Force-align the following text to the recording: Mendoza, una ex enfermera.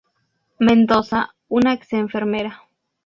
Mendoza, 0.59 1.35
una 1.47 1.73
ex 1.73 1.93
enfermera. 1.93 2.63